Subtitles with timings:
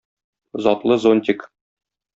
[0.63, 1.49] Затлы зонтик.